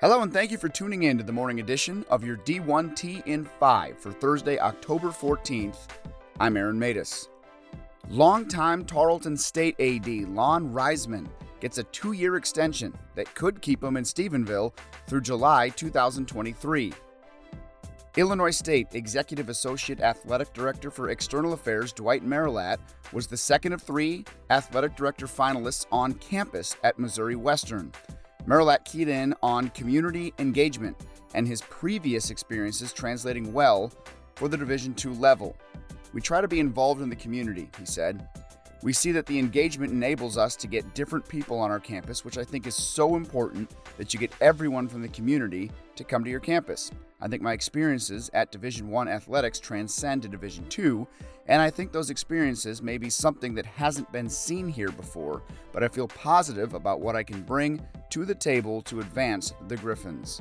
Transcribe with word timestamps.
Hello, 0.00 0.22
and 0.22 0.32
thank 0.32 0.52
you 0.52 0.58
for 0.58 0.68
tuning 0.68 1.02
in 1.02 1.18
to 1.18 1.24
the 1.24 1.32
morning 1.32 1.58
edition 1.58 2.06
of 2.08 2.22
your 2.22 2.36
D1T 2.36 3.26
in 3.26 3.44
5 3.44 3.98
for 3.98 4.12
Thursday, 4.12 4.56
October 4.56 5.08
14th. 5.08 5.88
I'm 6.38 6.56
Aaron 6.56 6.78
Matus. 6.78 7.26
Longtime 8.08 8.84
Tarleton 8.84 9.36
State 9.36 9.74
AD 9.80 10.06
Lonn 10.28 10.72
Reisman 10.72 11.26
gets 11.58 11.78
a 11.78 11.82
two 11.82 12.12
year 12.12 12.36
extension 12.36 12.96
that 13.16 13.34
could 13.34 13.60
keep 13.60 13.82
him 13.82 13.96
in 13.96 14.04
Stephenville 14.04 14.72
through 15.08 15.22
July 15.22 15.68
2023. 15.70 16.92
Illinois 18.16 18.56
State 18.56 18.86
Executive 18.92 19.48
Associate 19.48 20.00
Athletic 20.00 20.52
Director 20.52 20.92
for 20.92 21.10
External 21.10 21.54
Affairs 21.54 21.92
Dwight 21.92 22.24
Merrillat 22.24 22.78
was 23.12 23.26
the 23.26 23.36
second 23.36 23.72
of 23.72 23.82
three 23.82 24.24
athletic 24.50 24.94
director 24.94 25.26
finalists 25.26 25.86
on 25.90 26.14
campus 26.14 26.76
at 26.84 27.00
Missouri 27.00 27.34
Western. 27.34 27.92
Merrillat 28.48 28.82
keyed 28.86 29.08
in 29.08 29.34
on 29.42 29.68
community 29.70 30.32
engagement 30.38 30.96
and 31.34 31.46
his 31.46 31.60
previous 31.60 32.30
experiences 32.30 32.94
translating 32.94 33.52
well 33.52 33.92
for 34.36 34.48
the 34.48 34.56
Division 34.56 34.94
II 35.04 35.12
level. 35.16 35.54
We 36.14 36.22
try 36.22 36.40
to 36.40 36.48
be 36.48 36.58
involved 36.58 37.02
in 37.02 37.10
the 37.10 37.16
community, 37.16 37.68
he 37.78 37.84
said. 37.84 38.26
We 38.80 38.92
see 38.92 39.10
that 39.12 39.26
the 39.26 39.40
engagement 39.40 39.92
enables 39.92 40.38
us 40.38 40.54
to 40.56 40.68
get 40.68 40.94
different 40.94 41.28
people 41.28 41.58
on 41.58 41.70
our 41.70 41.80
campus, 41.80 42.24
which 42.24 42.38
I 42.38 42.44
think 42.44 42.64
is 42.64 42.76
so 42.76 43.16
important 43.16 43.74
that 43.96 44.14
you 44.14 44.20
get 44.20 44.32
everyone 44.40 44.86
from 44.86 45.02
the 45.02 45.08
community 45.08 45.72
to 45.96 46.04
come 46.04 46.22
to 46.22 46.30
your 46.30 46.38
campus. 46.38 46.92
I 47.20 47.26
think 47.26 47.42
my 47.42 47.52
experiences 47.52 48.30
at 48.34 48.52
Division 48.52 48.88
1 48.88 49.08
athletics 49.08 49.58
transcend 49.58 50.22
to 50.22 50.28
Division 50.28 50.64
2, 50.68 51.08
and 51.48 51.60
I 51.60 51.70
think 51.70 51.90
those 51.90 52.10
experiences 52.10 52.80
may 52.80 52.98
be 52.98 53.10
something 53.10 53.52
that 53.56 53.66
hasn't 53.66 54.12
been 54.12 54.28
seen 54.28 54.68
here 54.68 54.92
before, 54.92 55.42
but 55.72 55.82
I 55.82 55.88
feel 55.88 56.06
positive 56.06 56.74
about 56.74 57.00
what 57.00 57.16
I 57.16 57.24
can 57.24 57.42
bring 57.42 57.84
to 58.10 58.24
the 58.24 58.34
table 58.34 58.80
to 58.82 59.00
advance 59.00 59.54
the 59.66 59.76
Griffins. 59.76 60.40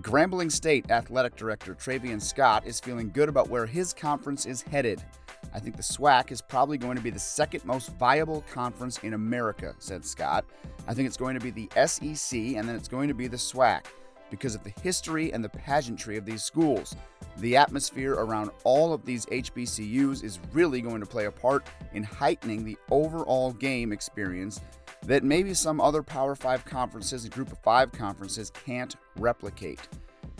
Grambling 0.00 0.50
State 0.50 0.90
Athletic 0.90 1.36
Director 1.36 1.72
Trayvean 1.74 2.20
Scott 2.20 2.66
is 2.66 2.80
feeling 2.80 3.10
good 3.10 3.28
about 3.28 3.48
where 3.48 3.64
his 3.64 3.92
conference 3.92 4.44
is 4.44 4.60
headed. 4.60 5.00
I 5.54 5.60
think 5.60 5.76
the 5.76 5.84
SWAC 5.84 6.32
is 6.32 6.42
probably 6.42 6.78
going 6.78 6.96
to 6.96 7.02
be 7.02 7.10
the 7.10 7.18
second 7.18 7.64
most 7.64 7.94
viable 7.96 8.42
conference 8.52 8.98
in 9.04 9.14
America, 9.14 9.72
said 9.78 10.04
Scott. 10.04 10.44
I 10.88 10.94
think 10.94 11.06
it's 11.06 11.16
going 11.16 11.38
to 11.38 11.40
be 11.40 11.50
the 11.52 11.86
SEC 11.86 12.36
and 12.56 12.68
then 12.68 12.74
it's 12.74 12.88
going 12.88 13.06
to 13.06 13.14
be 13.14 13.28
the 13.28 13.36
SWAC 13.36 13.84
because 14.30 14.56
of 14.56 14.64
the 14.64 14.72
history 14.82 15.32
and 15.32 15.44
the 15.44 15.48
pageantry 15.48 16.16
of 16.16 16.24
these 16.24 16.42
schools. 16.42 16.96
The 17.38 17.56
atmosphere 17.56 18.14
around 18.14 18.50
all 18.64 18.92
of 18.92 19.04
these 19.04 19.26
HBCUs 19.26 20.24
is 20.24 20.40
really 20.52 20.80
going 20.80 21.00
to 21.00 21.06
play 21.06 21.26
a 21.26 21.30
part 21.30 21.68
in 21.92 22.02
heightening 22.02 22.64
the 22.64 22.76
overall 22.90 23.52
game 23.52 23.92
experience 23.92 24.60
that 25.06 25.22
maybe 25.22 25.52
some 25.54 25.80
other 25.80 26.02
Power 26.02 26.34
5 26.34 26.64
conferences 26.64 27.24
and 27.24 27.32
Group 27.32 27.52
of 27.52 27.58
5 27.58 27.92
conferences 27.92 28.50
can't 28.50 28.96
replicate. 29.16 29.80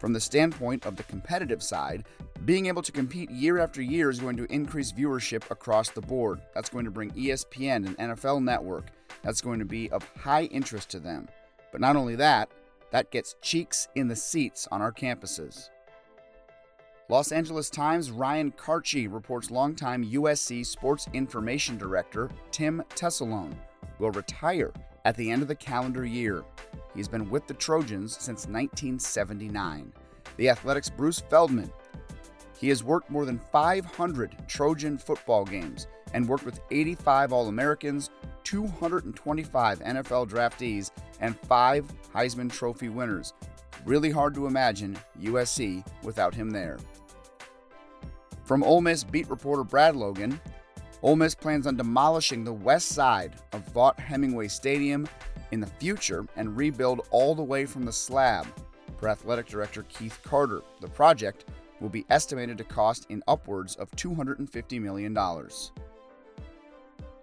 From 0.00 0.12
the 0.12 0.20
standpoint 0.20 0.86
of 0.86 0.96
the 0.96 1.02
competitive 1.04 1.62
side, 1.62 2.04
being 2.44 2.66
able 2.66 2.82
to 2.82 2.92
compete 2.92 3.30
year 3.30 3.58
after 3.58 3.82
year 3.82 4.10
is 4.10 4.20
going 4.20 4.36
to 4.36 4.52
increase 4.52 4.92
viewership 4.92 5.50
across 5.50 5.90
the 5.90 6.00
board. 6.00 6.40
That's 6.54 6.68
going 6.68 6.84
to 6.84 6.90
bring 6.90 7.10
ESPN 7.12 7.86
and 7.86 7.98
NFL 7.98 8.42
Network. 8.42 8.90
That's 9.22 9.40
going 9.40 9.58
to 9.58 9.64
be 9.64 9.90
of 9.90 10.08
high 10.16 10.44
interest 10.44 10.90
to 10.90 11.00
them. 11.00 11.28
But 11.72 11.80
not 11.80 11.96
only 11.96 12.14
that, 12.16 12.50
that 12.92 13.10
gets 13.10 13.36
cheeks 13.42 13.88
in 13.94 14.08
the 14.08 14.16
seats 14.16 14.68
on 14.70 14.80
our 14.80 14.92
campuses. 14.92 15.70
Los 17.08 17.32
Angeles 17.32 17.70
Times' 17.70 18.10
Ryan 18.10 18.52
Kartje 18.52 19.12
reports 19.12 19.50
longtime 19.50 20.04
USC 20.04 20.64
Sports 20.66 21.08
Information 21.12 21.78
Director 21.78 22.30
Tim 22.50 22.82
Tessalone 22.90 23.54
will 23.98 24.10
retire 24.10 24.72
at 25.04 25.16
the 25.16 25.30
end 25.30 25.42
of 25.42 25.48
the 25.48 25.54
calendar 25.54 26.04
year. 26.04 26.44
He's 26.94 27.08
been 27.08 27.30
with 27.30 27.46
the 27.46 27.54
Trojans 27.54 28.14
since 28.14 28.46
1979. 28.46 29.92
The 30.36 30.48
Athletic's 30.48 30.90
Bruce 30.90 31.20
Feldman. 31.20 31.70
He 32.58 32.68
has 32.70 32.82
worked 32.82 33.10
more 33.10 33.24
than 33.24 33.38
500 33.38 34.48
Trojan 34.48 34.98
football 34.98 35.44
games 35.44 35.86
and 36.14 36.28
worked 36.28 36.44
with 36.44 36.60
85 36.70 37.32
All 37.32 37.48
Americans, 37.48 38.10
225 38.44 39.80
NFL 39.80 40.28
draftees, 40.28 40.90
and 41.20 41.38
five 41.40 41.84
Heisman 42.14 42.50
Trophy 42.50 42.88
winners. 42.88 43.34
Really 43.84 44.10
hard 44.10 44.34
to 44.34 44.46
imagine 44.46 44.98
USC 45.20 45.86
without 46.02 46.34
him 46.34 46.50
there. 46.50 46.78
From 48.44 48.62
Ole 48.62 48.80
Miss 48.80 49.04
beat 49.04 49.28
reporter 49.28 49.64
Brad 49.64 49.96
Logan, 49.96 50.40
Ole 51.02 51.16
Miss 51.16 51.34
plans 51.34 51.66
on 51.66 51.76
demolishing 51.76 52.42
the 52.42 52.52
west 52.52 52.88
side 52.88 53.34
of 53.52 53.72
Vaught 53.72 53.98
Hemingway 53.98 54.48
Stadium 54.48 55.06
in 55.50 55.60
the 55.60 55.66
future 55.66 56.26
and 56.36 56.56
rebuild 56.56 57.06
all 57.10 57.34
the 57.34 57.42
way 57.42 57.66
from 57.66 57.84
the 57.84 57.92
slab, 57.92 58.46
per 58.96 59.08
athletic 59.08 59.46
director 59.46 59.84
Keith 59.90 60.18
Carter. 60.24 60.62
The 60.80 60.88
project 60.88 61.44
will 61.80 61.90
be 61.90 62.06
estimated 62.08 62.56
to 62.58 62.64
cost 62.64 63.06
in 63.10 63.22
upwards 63.28 63.76
of 63.76 63.90
$250 63.92 64.80
million. 64.80 65.16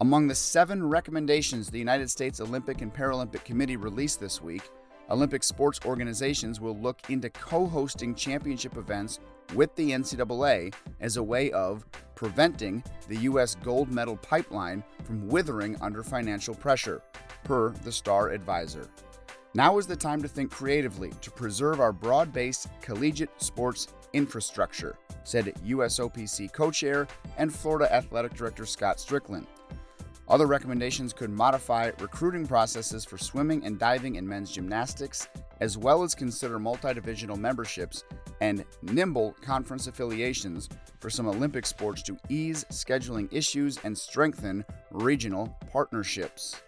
Among 0.00 0.28
the 0.28 0.34
seven 0.34 0.88
recommendations 0.88 1.68
the 1.68 1.78
United 1.78 2.08
States 2.08 2.40
Olympic 2.40 2.82
and 2.82 2.94
Paralympic 2.94 3.44
Committee 3.44 3.76
released 3.76 4.20
this 4.20 4.40
week, 4.40 4.70
Olympic 5.10 5.42
sports 5.42 5.80
organizations 5.84 6.60
will 6.60 6.76
look 6.76 6.98
into 7.08 7.30
co 7.30 7.66
hosting 7.66 8.14
championship 8.14 8.76
events 8.76 9.20
with 9.54 9.74
the 9.74 9.90
NCAA 9.90 10.74
as 11.00 11.16
a 11.16 11.22
way 11.22 11.50
of 11.52 11.86
preventing 12.16 12.82
the 13.06 13.18
U.S. 13.18 13.54
gold 13.62 13.92
medal 13.92 14.16
pipeline 14.16 14.82
from 15.04 15.28
withering 15.28 15.76
under 15.80 16.02
financial 16.02 16.54
pressure, 16.54 17.00
per 17.44 17.70
the 17.84 17.92
Star 17.92 18.30
Advisor. 18.30 18.88
Now 19.54 19.78
is 19.78 19.86
the 19.86 19.96
time 19.96 20.20
to 20.22 20.28
think 20.28 20.50
creatively 20.50 21.12
to 21.20 21.30
preserve 21.30 21.80
our 21.80 21.92
broad 21.92 22.32
based 22.32 22.68
collegiate 22.80 23.30
sports 23.40 23.88
infrastructure, 24.12 24.98
said 25.22 25.54
USOPC 25.64 26.52
co 26.52 26.70
chair 26.70 27.06
and 27.38 27.54
Florida 27.54 27.92
Athletic 27.94 28.34
Director 28.34 28.66
Scott 28.66 28.96
Stricklin. 28.96 29.46
Other 30.28 30.46
recommendations 30.46 31.12
could 31.12 31.30
modify 31.30 31.92
recruiting 32.00 32.46
processes 32.46 33.04
for 33.04 33.16
swimming 33.16 33.64
and 33.64 33.78
diving 33.78 34.16
and 34.16 34.28
men's 34.28 34.50
gymnastics, 34.50 35.28
as 35.60 35.78
well 35.78 36.02
as 36.02 36.16
consider 36.16 36.58
multi-divisional 36.58 37.36
memberships 37.36 38.02
and 38.40 38.64
nimble 38.82 39.34
conference 39.42 39.86
affiliations 39.86 40.68
for 41.00 41.10
some 41.10 41.26
Olympic 41.26 41.66
sports 41.66 42.02
to 42.02 42.16
ease 42.28 42.64
scheduling 42.70 43.28
issues 43.32 43.78
and 43.84 43.96
strengthen 43.96 44.64
regional 44.90 45.56
partnerships. 45.70 46.60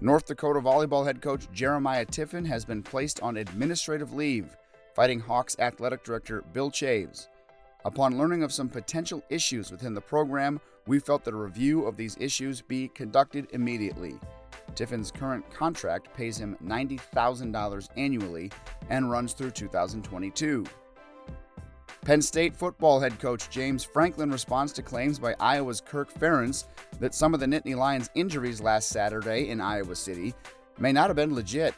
North 0.00 0.26
Dakota 0.26 0.60
volleyball 0.60 1.04
head 1.04 1.20
coach 1.20 1.46
Jeremiah 1.52 2.06
Tiffin 2.06 2.44
has 2.46 2.64
been 2.64 2.82
placed 2.82 3.20
on 3.20 3.36
administrative 3.36 4.14
leave, 4.14 4.56
fighting 4.94 5.20
Hawks 5.20 5.56
athletic 5.58 6.02
director 6.04 6.42
Bill 6.52 6.70
Chaves. 6.70 7.28
Upon 7.84 8.16
learning 8.16 8.42
of 8.42 8.52
some 8.52 8.68
potential 8.68 9.22
issues 9.28 9.70
within 9.70 9.94
the 9.94 10.00
program, 10.00 10.60
we 10.86 10.98
felt 10.98 11.24
that 11.24 11.34
a 11.34 11.36
review 11.36 11.84
of 11.84 11.96
these 11.96 12.16
issues 12.18 12.62
be 12.62 12.88
conducted 12.88 13.48
immediately. 13.52 14.18
Tiffin's 14.74 15.10
current 15.10 15.48
contract 15.50 16.14
pays 16.14 16.38
him 16.38 16.56
$90,000 16.64 17.88
annually 17.96 18.50
and 18.88 19.10
runs 19.10 19.32
through 19.32 19.50
2022. 19.50 20.64
Penn 22.02 22.22
State 22.22 22.56
football 22.56 22.98
head 22.98 23.18
coach 23.18 23.50
James 23.50 23.84
Franklin 23.84 24.30
responds 24.30 24.72
to 24.72 24.82
claims 24.82 25.18
by 25.18 25.34
Iowa's 25.38 25.80
Kirk 25.80 26.12
Ferentz 26.12 26.64
that 26.98 27.14
some 27.14 27.34
of 27.34 27.40
the 27.40 27.46
Nittany 27.46 27.76
Lions' 27.76 28.08
injuries 28.14 28.60
last 28.60 28.88
Saturday 28.88 29.50
in 29.50 29.60
Iowa 29.60 29.94
City 29.94 30.34
may 30.78 30.92
not 30.92 31.08
have 31.08 31.16
been 31.16 31.34
legit. 31.34 31.74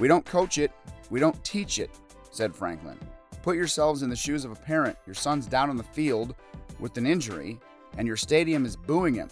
We 0.00 0.08
don't 0.08 0.24
coach 0.24 0.58
it, 0.58 0.72
we 1.08 1.20
don't 1.20 1.42
teach 1.44 1.78
it, 1.78 1.90
said 2.30 2.54
Franklin. 2.54 2.98
Put 3.42 3.56
yourselves 3.56 4.02
in 4.02 4.10
the 4.10 4.16
shoes 4.16 4.44
of 4.44 4.50
a 4.50 4.56
parent. 4.56 4.98
Your 5.06 5.14
son's 5.14 5.46
down 5.46 5.70
on 5.70 5.76
the 5.76 5.84
field 5.84 6.34
with 6.80 6.98
an 6.98 7.06
injury, 7.06 7.60
and 7.96 8.06
your 8.06 8.16
stadium 8.16 8.66
is 8.66 8.76
booing 8.76 9.14
him. 9.14 9.28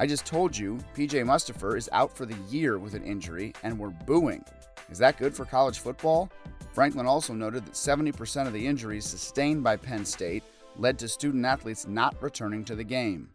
I 0.00 0.06
just 0.06 0.24
told 0.24 0.56
you 0.56 0.78
PJ 0.94 1.24
Mustipher 1.24 1.76
is 1.76 1.88
out 1.92 2.16
for 2.16 2.24
the 2.24 2.36
year 2.48 2.78
with 2.78 2.94
an 2.94 3.02
injury, 3.02 3.52
and 3.64 3.76
we're 3.76 3.90
booing. 3.90 4.44
Is 4.90 4.98
that 4.98 5.18
good 5.18 5.34
for 5.34 5.44
college 5.44 5.80
football? 5.80 6.30
Franklin 6.72 7.06
also 7.06 7.34
noted 7.34 7.66
that 7.66 7.72
70% 7.72 8.46
of 8.46 8.52
the 8.52 8.64
injuries 8.64 9.04
sustained 9.04 9.64
by 9.64 9.76
Penn 9.76 10.04
State 10.04 10.44
led 10.76 11.00
to 11.00 11.08
student 11.08 11.44
athletes 11.44 11.88
not 11.88 12.14
returning 12.22 12.64
to 12.66 12.76
the 12.76 12.84
game. 12.84 13.28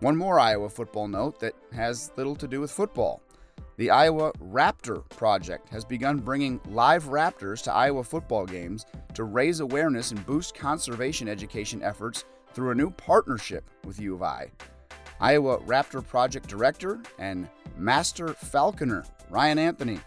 One 0.00 0.18
more 0.18 0.38
Iowa 0.38 0.68
football 0.68 1.08
note 1.08 1.40
that 1.40 1.54
has 1.72 2.12
little 2.18 2.36
to 2.36 2.46
do 2.46 2.60
with 2.60 2.70
football. 2.70 3.22
The 3.78 3.88
Iowa 3.88 4.32
Raptor 4.34 5.08
Project 5.08 5.70
has 5.70 5.86
begun 5.86 6.18
bringing 6.18 6.60
live 6.68 7.04
raptors 7.04 7.62
to 7.62 7.72
Iowa 7.72 8.04
football 8.04 8.44
games 8.44 8.84
to 9.14 9.24
raise 9.24 9.60
awareness 9.60 10.10
and 10.10 10.26
boost 10.26 10.54
conservation 10.54 11.26
education 11.26 11.82
efforts 11.82 12.26
through 12.52 12.72
a 12.72 12.74
new 12.74 12.90
partnership 12.90 13.70
with 13.86 13.98
U 13.98 14.14
of 14.14 14.22
I. 14.22 14.50
Iowa 15.22 15.58
Raptor 15.60 16.04
Project 16.04 16.48
Director 16.48 17.00
and 17.20 17.48
Master 17.78 18.34
Falconer 18.34 19.04
Ryan 19.30 19.56
Anthony. 19.56 20.00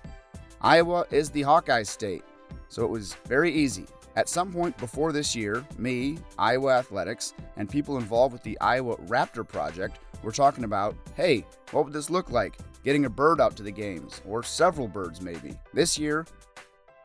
Iowa 0.59 1.06
is 1.09 1.29
the 1.29 1.41
Hawkeye 1.41 1.83
state, 1.83 2.25
so 2.67 2.83
it 2.83 2.89
was 2.89 3.13
very 3.25 3.50
easy. 3.50 3.85
At 4.17 4.27
some 4.27 4.51
point 4.51 4.77
before 4.77 5.13
this 5.13 5.33
year, 5.33 5.65
me, 5.77 6.17
Iowa 6.38 6.73
Athletics, 6.77 7.33
and 7.56 7.69
people 7.69 7.97
involved 7.97 8.33
with 8.33 8.44
the 8.44 8.59
Iowa 8.59 8.97
Raptor 9.07 9.47
Project 9.47 10.00
we're 10.21 10.31
talking 10.31 10.63
about 10.63 10.95
hey, 11.15 11.45
what 11.71 11.85
would 11.85 11.94
this 11.94 12.09
look 12.09 12.31
like? 12.31 12.57
Getting 12.83 13.06
a 13.06 13.09
bird 13.09 13.39
out 13.39 13.56
to 13.57 13.63
the 13.63 13.71
games, 13.71 14.21
or 14.27 14.44
several 14.44 14.88
birds 14.88 15.21
maybe. 15.21 15.57
This 15.73 15.97
year, 15.97 16.25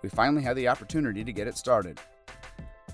we 0.03 0.09
finally 0.09 0.43
had 0.43 0.57
the 0.57 0.69
opportunity 0.69 1.23
to 1.23 1.33
get 1.33 1.47
it 1.47 1.57
started. 1.57 2.01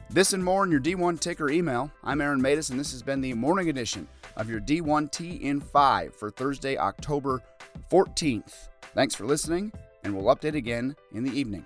This 0.09 0.33
and 0.33 0.43
more 0.43 0.65
in 0.65 0.71
your 0.71 0.81
D1 0.81 1.19
ticker 1.19 1.51
email. 1.51 1.91
I'm 2.05 2.21
Aaron 2.21 2.41
Matus, 2.41 2.71
and 2.71 2.79
this 2.79 2.93
has 2.93 3.03
been 3.03 3.21
the 3.21 3.35
morning 3.35 3.69
edition 3.69 4.07
of 4.37 4.49
your 4.49 4.61
D1T 4.61 5.41
in 5.41 5.61
5 5.61 6.15
for 6.15 6.31
Thursday, 6.31 6.79
October 6.79 7.43
14th. 7.91 8.69
Thanks 8.95 9.17
for 9.17 9.27
listening, 9.27 9.73
and 10.05 10.17
we'll 10.17 10.35
update 10.35 10.55
again 10.55 10.95
in 11.13 11.25
the 11.25 11.37
evening. 11.37 11.65